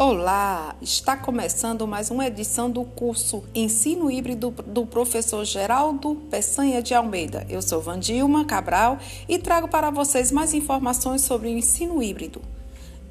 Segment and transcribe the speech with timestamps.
[0.00, 6.94] Olá, está começando mais uma edição do curso Ensino Híbrido do professor Geraldo Peçanha de
[6.94, 7.44] Almeida.
[7.48, 8.98] Eu sou Vandilma Cabral
[9.28, 12.40] e trago para vocês mais informações sobre o ensino híbrido.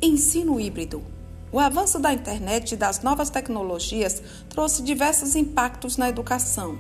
[0.02, 1.04] Ensino híbrido.
[1.52, 6.78] O avanço da internet e das novas tecnologias trouxe diversos impactos na educação.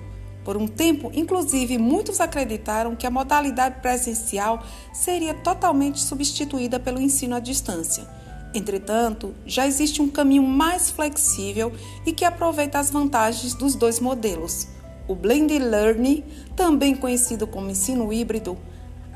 [0.47, 4.63] Por um tempo, inclusive, muitos acreditaram que a modalidade presencial
[4.93, 8.07] seria totalmente substituída pelo ensino à distância.
[8.53, 11.73] Entretanto, já existe um caminho mais flexível
[12.05, 14.69] e que aproveita as vantagens dos dois modelos.
[15.05, 16.23] O Blended Learning,
[16.55, 18.57] também conhecido como ensino híbrido,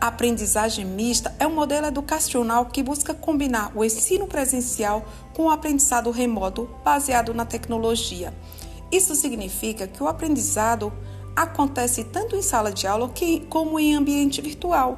[0.01, 6.11] aprendizagem mista é um modelo educacional que busca combinar o ensino presencial com o aprendizado
[6.11, 8.33] remoto baseado na tecnologia.
[8.91, 10.91] Isso significa que o aprendizado
[11.35, 13.11] acontece tanto em sala de aula
[13.49, 14.97] como em ambiente virtual.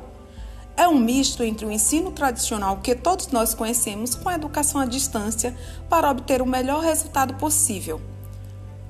[0.75, 4.85] É um misto entre o ensino tradicional que todos nós conhecemos com a educação à
[4.85, 5.55] distância
[5.87, 8.01] para obter o melhor resultado possível.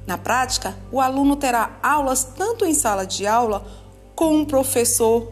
[0.07, 3.65] Na prática, o aluno terá aulas tanto em sala de aula
[4.15, 5.31] com um professor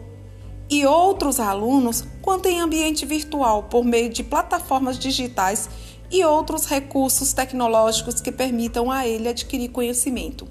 [0.68, 5.68] e outros alunos, quanto em ambiente virtual por meio de plataformas digitais
[6.10, 10.46] e outros recursos tecnológicos que permitam a ele adquirir conhecimento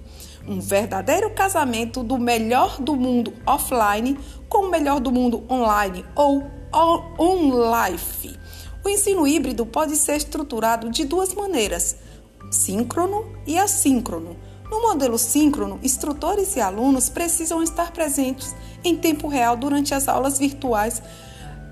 [0.48, 4.18] um verdadeiro casamento do melhor do mundo offline
[4.50, 8.38] com o melhor do mundo online ou on-life.
[8.84, 11.98] O ensino híbrido pode ser estruturado de duas maneiras:
[12.52, 14.36] síncrono e assíncrono.
[14.70, 20.40] No modelo síncrono, instrutores e alunos precisam estar presentes em tempo real durante as aulas
[20.40, 21.02] virtuais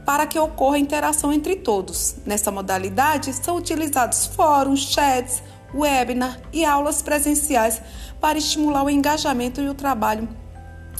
[0.06, 2.16] para que ocorra interação entre todos.
[2.26, 5.42] Nessa modalidade, são utilizados fóruns, chats,
[5.74, 7.82] webinar e aulas presenciais
[8.20, 10.28] para estimular o engajamento e o trabalho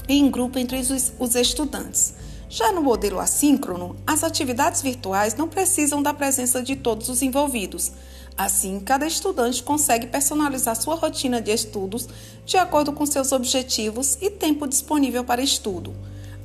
[0.08, 2.14] em grupo entre os estudantes.
[2.48, 7.92] Já no modelo assíncrono, as atividades virtuais não precisam da presença de todos os envolvidos.
[8.36, 12.08] Assim, cada estudante consegue personalizar sua rotina de estudos
[12.44, 15.94] de acordo com seus objetivos e tempo disponível para estudo.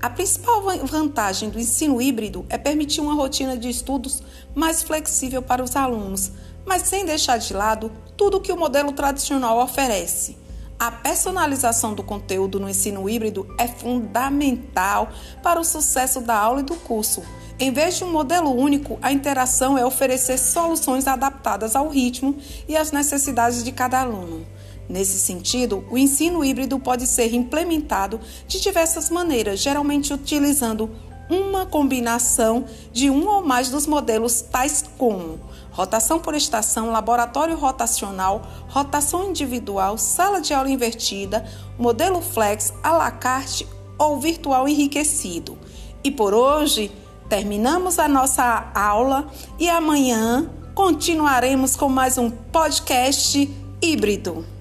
[0.01, 4.21] A principal vantagem do ensino híbrido é permitir uma rotina de estudos
[4.53, 6.31] mais flexível para os alunos,
[6.65, 10.37] mas sem deixar de lado tudo o que o modelo tradicional oferece.
[10.77, 15.09] A personalização do conteúdo no ensino híbrido é fundamental
[15.41, 17.23] para o sucesso da aula e do curso.
[17.57, 22.35] Em vez de um modelo único, a interação é oferecer soluções adaptadas ao ritmo
[22.67, 24.45] e às necessidades de cada aluno.
[24.87, 30.89] Nesse sentido, o ensino híbrido pode ser implementado de diversas maneiras, geralmente utilizando
[31.29, 35.39] uma combinação de um ou mais dos modelos tais como
[35.71, 41.45] rotação por estação, laboratório rotacional, rotação individual, sala de aula invertida,
[41.77, 45.57] modelo flex, à la carte ou virtual enriquecido.
[46.03, 46.91] E por hoje
[47.27, 49.27] terminamos a nossa aula
[49.59, 53.49] e amanhã continuaremos com mais um podcast
[53.81, 54.54] híbrido.